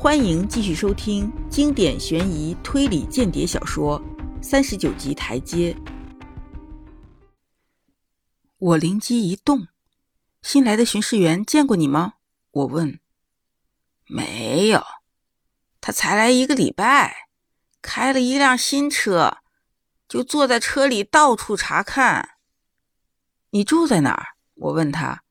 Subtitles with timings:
[0.00, 4.00] 欢迎继续收听经典悬疑推理间谍小说
[4.40, 5.74] 《三十九级台阶》。
[8.58, 9.66] 我灵机一动，
[10.40, 12.12] 新来的巡视员见过你吗？
[12.52, 13.00] 我问。
[14.06, 14.84] 没有，
[15.80, 17.28] 他才来一个礼拜，
[17.82, 19.38] 开了一辆新车，
[20.08, 22.36] 就坐在车里到处查看。
[23.50, 24.36] 你住在哪儿？
[24.54, 25.24] 我问他。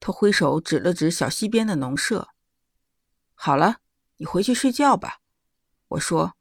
[0.00, 2.30] 他挥手指了指小溪边的农舍。
[3.40, 3.76] 好了，
[4.16, 5.20] 你回去睡觉吧。
[5.90, 6.36] 我说：“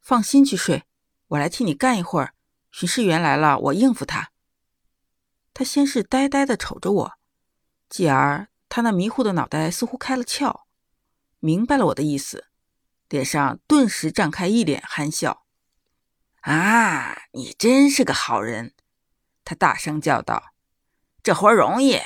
[0.00, 0.84] 放心去睡，
[1.26, 2.32] 我来替你干一会儿。
[2.70, 4.30] 巡视员来了，我应付他。”
[5.52, 7.12] 他先是呆呆地瞅着我，
[7.90, 10.60] 继而他那迷糊的脑袋似乎开了窍，
[11.40, 12.46] 明白了我的意思，
[13.08, 15.44] 脸上顿时绽开一脸憨笑。
[16.42, 18.74] “啊，你真是个好人！”
[19.44, 20.52] 他大声叫道
[21.20, 21.98] ，“这活容易，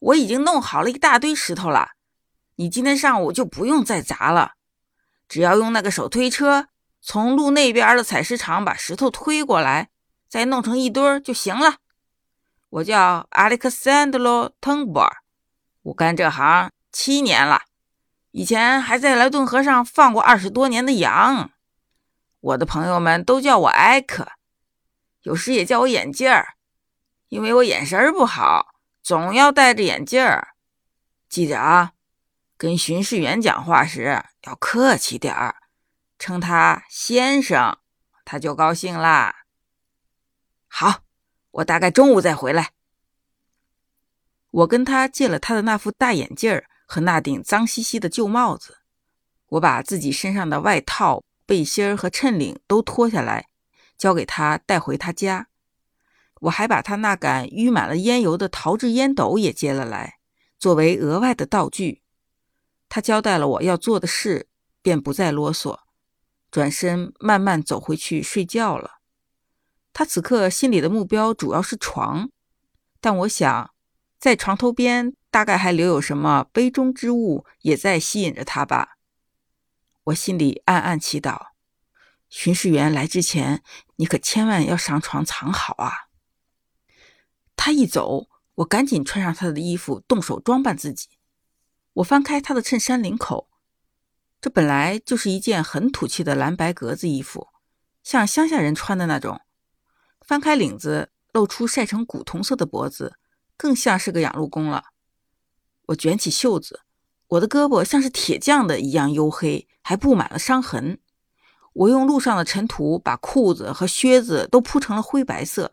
[0.00, 1.92] 我已经弄好了一大堆石头了。”
[2.60, 4.54] 你今天上午就不用再砸了，
[5.28, 6.66] 只要用那个手推车
[7.00, 9.90] 从路那边的采石场把石头推过来，
[10.28, 11.76] 再弄成一堆就行了。
[12.70, 15.18] 我叫阿历克桑德罗·滕博尔，
[15.82, 17.62] 我干这行七年了，
[18.32, 21.52] 以前还在莱顿河上放过二十多年的羊。
[22.40, 24.32] 我的朋友们都叫我艾克，
[25.22, 26.54] 有时也叫我眼镜儿，
[27.28, 30.48] 因为我眼神不好，总要戴着眼镜儿。
[31.28, 31.92] 记着啊。
[32.58, 35.54] 跟巡视员讲话时要客气点儿，
[36.18, 37.78] 称他先生，
[38.24, 39.44] 他就高兴啦。
[40.66, 41.04] 好，
[41.52, 42.72] 我大概中午再回来。
[44.50, 48.78] 我跟他借了他的那副大眼镜和那顶脏兮兮的旧帽子，
[49.50, 53.46] 我把自己身上的外套、背心儿和衬领都脱下来，
[53.96, 55.46] 交给他带回他家。
[56.40, 60.18] 我还把他那杆淤满了烟油的陶制烟斗也接了来，
[60.58, 62.02] 作为额外的道具。
[62.88, 64.48] 他交代了我要做的事，
[64.80, 65.80] 便不再啰嗦，
[66.50, 69.00] 转身慢慢走回去睡觉了。
[69.92, 72.30] 他此刻心里的目标主要是床，
[73.00, 73.74] 但我想，
[74.18, 78.96] 在床头边大概还留有什么杯中之物，也在吸引着他吧。
[80.04, 81.48] 我心里暗暗祈祷：
[82.30, 83.62] 巡视员来之前，
[83.96, 86.08] 你可千万要上床藏好啊！
[87.56, 91.08] 他一走，我赶紧穿上他的衣服，动手装扮自己。
[91.94, 93.48] 我翻开他的衬衫领口，
[94.40, 97.48] 这本来就是一件很土气的蓝白格子衣服，
[98.04, 99.40] 像乡下人穿的那种。
[100.20, 103.16] 翻开领子，露出晒成古铜色的脖子，
[103.56, 104.84] 更像是个养路工了。
[105.86, 106.82] 我卷起袖子，
[107.26, 111.00] 我的胳膊像是铁匠的一样黝黑，还布满了伤痕。
[111.72, 115.72] 我用路上的尘土把裤子和靴子都铺成了灰白色，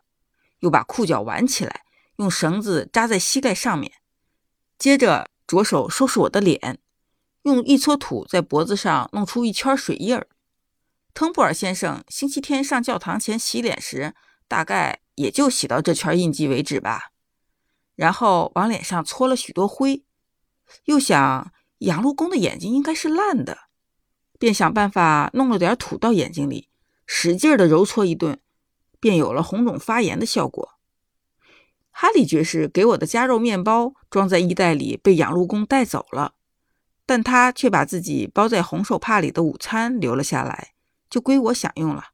[0.59, 1.83] 又把裤脚挽起来，
[2.15, 3.91] 用绳子扎在膝盖上面，
[4.79, 5.29] 接着。
[5.47, 6.79] 着手收拾我的脸，
[7.43, 10.27] 用一撮土在脖子上弄出一圈水印儿。
[11.13, 14.13] 滕布尔先生星期天上教堂前洗脸时，
[14.47, 17.11] 大概也就洗到这圈印记为止吧。
[17.95, 20.03] 然后往脸上搓了许多灰，
[20.85, 23.57] 又想养路工的眼睛应该是烂的，
[24.37, 26.67] 便想办法弄了点土到眼睛里，
[27.05, 28.39] 使劲的揉搓一顿，
[28.99, 30.74] 便有了红肿发炎的效果。
[31.97, 36.33] 哈里爵士给我的夹肉面包装在衣袋里，被养路工带走了，
[37.05, 40.73] 但他却把自己包在红手帕里的午餐留了下来，
[41.09, 42.07] 就归我享用了。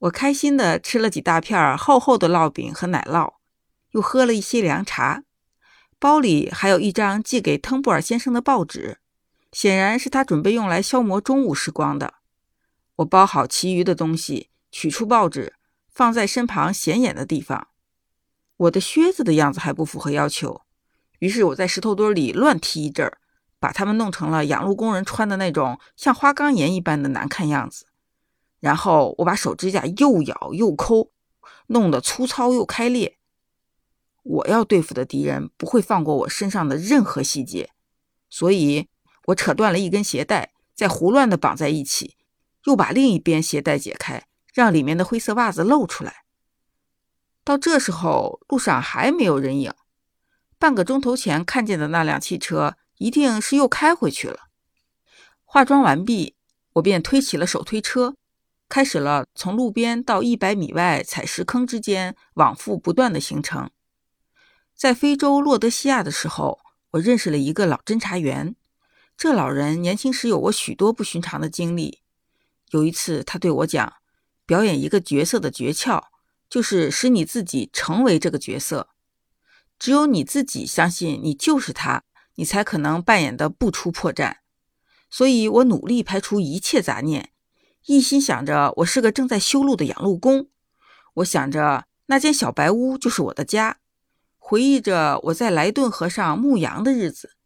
[0.00, 3.36] 我开心地吃了几大片厚厚的烙饼和奶酪，
[3.92, 5.24] 又喝了一些凉茶。
[5.98, 8.98] 包里还有一张寄给滕布尔先生的报纸，
[9.50, 12.16] 显然是他准备用来消磨中午时光的。
[12.96, 15.54] 我包好其余的东西，取出报纸，
[15.90, 17.68] 放在身旁显眼的地方。
[18.64, 20.62] 我的靴子的样子还不符合要求，
[21.18, 23.18] 于是我在石头堆里乱踢一阵儿，
[23.58, 27.86] 把它们弄成了养路工人穿的那种像花岗岩一般的难看样子。
[28.60, 31.10] 然后我把手指甲又咬又抠，
[31.66, 33.18] 弄得粗糙又开裂。
[34.22, 37.70] 我要对付的敌人不会放过我身上的任何细节，
[38.30, 38.88] 所以
[39.26, 42.16] 我扯断了一根鞋带，再胡乱地绑在一起，
[42.64, 46.23] 又把另一边鞋带解开，让里面的灰色袜子露出来。
[47.44, 49.72] 到这时候，路上还没有人影。
[50.58, 54.48] 半个钟头前看见的那辆汽车，一定是又开回去了。
[55.44, 56.36] 化妆完毕，
[56.72, 58.16] 我便推起了手推车，
[58.68, 63.70] 开始了从路边到一百米外采石坑之间往复不断的行程。
[64.74, 66.58] 在非洲洛德西亚的时候，
[66.92, 68.56] 我认识了一个老侦查员。
[69.18, 72.00] 这老人年轻时有过许多不寻常的经历。
[72.70, 73.92] 有一次，他对我讲，
[74.46, 76.02] 表演一个角色的诀窍。
[76.48, 78.88] 就是使你自己成为这个角色，
[79.78, 82.04] 只有你自己相信你就是他，
[82.36, 84.36] 你才可能扮演的不出破绽。
[85.10, 87.30] 所以我努力排除一切杂念，
[87.86, 90.48] 一心想着我是个正在修路的养路工。
[91.14, 93.78] 我想着那间小白屋就是我的家，
[94.38, 97.36] 回忆着我在莱顿河上牧羊的日子，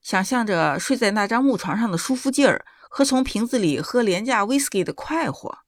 [0.00, 5.58] 想象着睡在那张木床上的舒服劲儿和从瓶子里喝廉价威士忌的快活。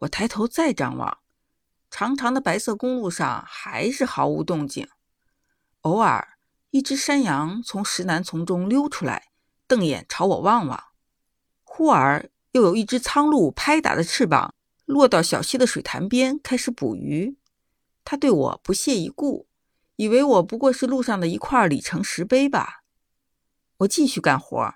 [0.00, 1.19] 我抬头再张望，
[1.90, 4.88] 长长的白色公路上还是毫无动静。
[5.82, 6.36] 偶尔，
[6.70, 9.30] 一只山羊从石楠丛中溜出来，
[9.66, 10.78] 瞪眼朝我望望；
[11.64, 14.54] 忽而，又有一只苍鹭拍打着翅膀，
[14.84, 17.36] 落到小溪的水潭边，开始捕鱼。
[18.04, 19.46] 它对我不屑一顾，
[19.96, 22.82] 以为我不过是路上的一块里程石碑吧。
[23.78, 24.74] 我继续干活，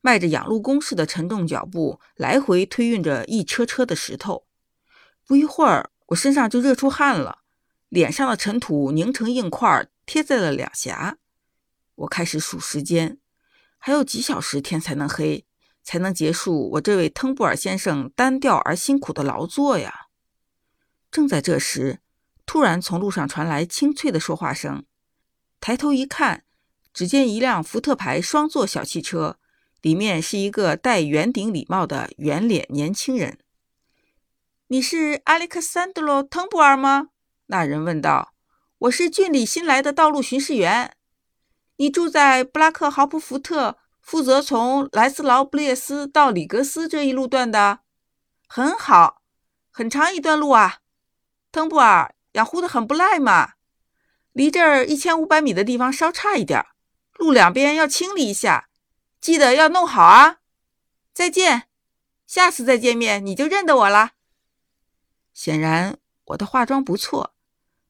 [0.00, 4.46] 迈着养路工似的沉重脚步，来回推运着一车车的石头。
[5.26, 7.40] 不一会儿，我身上就热出汗了，
[7.88, 11.18] 脸上的尘土凝成硬块，贴在了两颊。
[11.96, 13.18] 我开始数时间，
[13.78, 15.44] 还有几小时天才能黑，
[15.82, 20.06] 才能结束我这位腾布尔先生单调而辛苦的劳作呀。
[21.10, 22.00] 正在这时，
[22.44, 24.84] 突然从路上传来清脆的说话声。
[25.58, 26.44] 抬头一看，
[26.92, 29.38] 只见一辆福特牌双座小汽车，
[29.80, 33.38] 里面是一个戴圆顶礼帽的圆脸年轻人。
[34.68, 37.10] 你是阿历克桑德罗·滕布尔吗？
[37.46, 38.34] 那人问道。
[38.78, 40.96] 我是郡里新来的道路巡视员。
[41.76, 47.78] 你住在布拉克豪普福特，负责从莱斯劳布列斯到里格斯这一路段的。
[48.48, 49.22] 很好，
[49.70, 50.78] 很长一段路啊。
[51.52, 53.52] 滕布尔养护的很不赖嘛。
[54.32, 56.66] 离这儿一千五百米的地方稍差一点，
[57.14, 58.68] 路两边要清理一下，
[59.20, 60.38] 记得要弄好啊。
[61.14, 61.68] 再见，
[62.26, 64.14] 下次再见面你就认得我了。
[65.36, 67.34] 显然，我的化妆不错，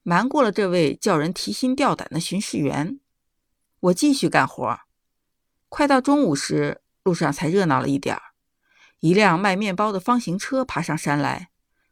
[0.02, 2.98] 瞒过了这位叫人提心吊胆的巡视员。
[3.78, 4.81] 我继续干活。
[5.69, 8.34] 快到中午时，路上才热闹了一点儿。
[8.98, 11.50] 一辆卖面包的方形车爬上山来，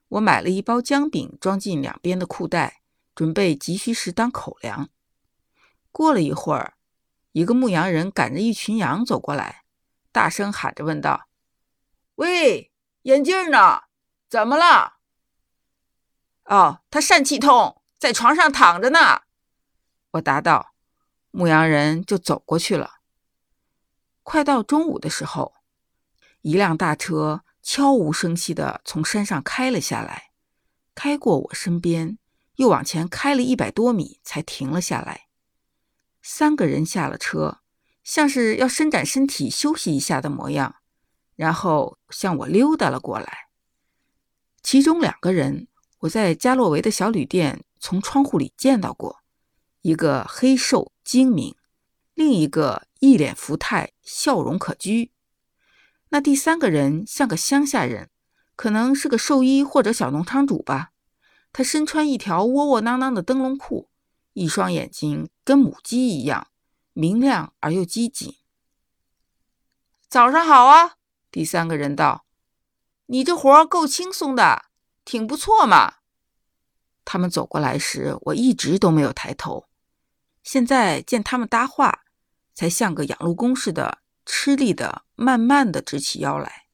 [0.09, 2.83] 我买了一包姜饼，装进两边的裤袋，
[3.15, 4.89] 准备急需时当口粮。
[5.93, 6.75] 过了一会儿，
[7.31, 9.63] 一个牧羊人赶着一群羊走过来，
[10.11, 11.29] 大声喊着问道
[12.17, 12.73] ：“喂，
[13.03, 13.83] 眼镜呢？
[14.29, 14.94] 怎么了？”
[16.45, 19.23] 哦，他疝气痛，在床上躺着呢。
[20.13, 20.75] 我答道。
[21.37, 23.01] 牧羊人就走过去了。
[24.23, 25.55] 快到中午的时候，
[26.43, 30.31] 一辆大车悄无声息地从山上开了下来，
[30.95, 32.19] 开过我身边，
[32.55, 35.27] 又往前开了一百多米，才停了下来。
[36.23, 37.59] 三个人下了车，
[38.05, 40.77] 像是要伸展身体休息一下的模样，
[41.35, 43.49] 然后向我溜达了过来。
[44.63, 45.67] 其中两个人。
[46.05, 49.23] 我在加洛维的小旅店从窗户里见到过，
[49.81, 51.57] 一个黑瘦精明，
[52.13, 55.11] 另一个一脸福态，笑容可掬。
[56.11, 58.11] 那第三个人像个乡下人，
[58.55, 60.91] 可能是个兽医或者小农场主吧。
[61.55, 63.89] 他身穿一条窝窝囊囊的灯笼裤，
[64.35, 66.49] 一双眼睛跟母鸡一样
[66.93, 68.35] 明亮而又机警。
[70.07, 70.97] 早上好啊，
[71.31, 72.27] 第三个人道
[73.07, 74.67] ：“你这活够轻松的。”
[75.05, 75.95] 挺不错嘛。
[77.05, 79.69] 他们走过来时，我一直都没有抬头。
[80.43, 82.01] 现在见他们搭话，
[82.55, 86.67] 才像个养路工似的，吃力的、慢慢的直起腰来，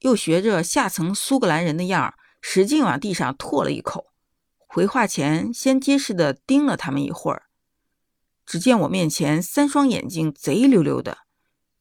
[0.00, 4.06] 又学着下层苏格兰人的样儿，使劲往地上唾了一口。
[4.66, 7.44] 回话前，先结实的盯了他们一会儿。
[8.46, 11.18] 只见我面前三双眼睛贼溜溜的，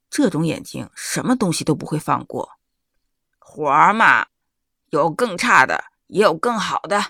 [0.09, 2.59] 这种眼睛什么东西都不会放过。
[3.39, 4.27] 活儿嘛。
[4.89, 7.07] 有更差的，也有更好的。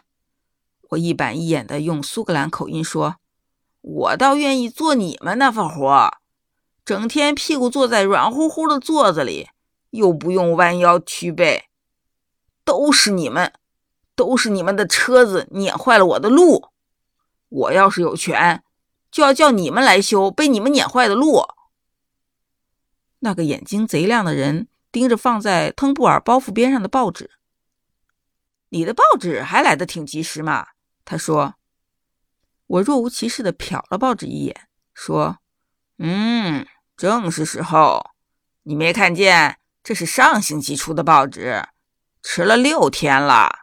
[0.89, 3.17] 我一板一眼的用苏格兰口音说
[3.81, 6.17] ：“我倒愿意做你们那份活，
[6.85, 9.49] 整天屁股坐在软乎乎的座子里，
[9.89, 11.65] 又不用弯腰屈背。
[12.63, 13.53] 都是你们，
[14.15, 16.69] 都是你们的车子碾坏了我的路。
[17.49, 18.63] 我要是有权，
[19.11, 21.43] 就要叫你们来修被你们碾坏的路。”
[23.19, 27.31] 那个眼睛贼亮的人盯着放在腾布尔包袱边上的报纸。
[28.69, 30.67] 你的报纸还来得挺及时嘛？
[31.05, 31.55] 他说。
[32.67, 35.37] 我若无其事地瞟了报纸一眼，说
[35.99, 38.11] ：“嗯，正是时候。
[38.63, 41.63] 你没看见这是上星期出的报纸，
[42.21, 43.59] 迟了六天了。”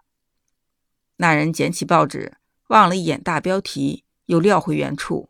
[1.16, 5.28] 那人捡起报纸，望了一眼大标题，又撂回原处。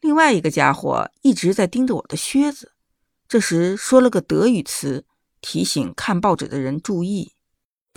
[0.00, 2.72] 另外一个家伙一直在盯着我的靴子，
[3.28, 5.04] 这时说了个德语词，
[5.42, 7.34] 提醒看报纸的人注意。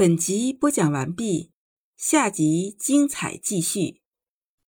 [0.02, 1.52] 本集播讲完毕，
[1.96, 4.01] 下集精彩继续。